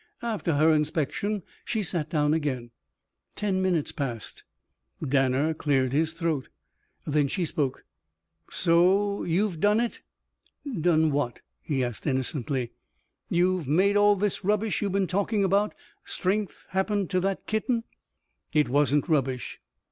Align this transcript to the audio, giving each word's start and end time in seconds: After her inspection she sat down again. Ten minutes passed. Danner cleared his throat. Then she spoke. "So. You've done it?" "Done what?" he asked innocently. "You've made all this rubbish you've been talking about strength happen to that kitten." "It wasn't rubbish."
After 0.23 0.53
her 0.55 0.73
inspection 0.73 1.43
she 1.63 1.83
sat 1.83 2.09
down 2.09 2.33
again. 2.33 2.71
Ten 3.35 3.61
minutes 3.61 3.91
passed. 3.91 4.43
Danner 5.07 5.53
cleared 5.53 5.93
his 5.93 6.11
throat. 6.13 6.49
Then 7.05 7.27
she 7.27 7.45
spoke. 7.45 7.85
"So. 8.49 9.23
You've 9.23 9.59
done 9.59 9.79
it?" 9.79 10.01
"Done 10.65 11.11
what?" 11.11 11.41
he 11.61 11.83
asked 11.83 12.07
innocently. 12.07 12.71
"You've 13.29 13.67
made 13.67 13.95
all 13.95 14.15
this 14.15 14.43
rubbish 14.43 14.81
you've 14.81 14.91
been 14.93 15.05
talking 15.05 15.43
about 15.43 15.75
strength 16.03 16.65
happen 16.69 17.07
to 17.09 17.19
that 17.19 17.45
kitten." 17.45 17.83
"It 18.53 18.69
wasn't 18.69 19.07
rubbish." 19.07 19.59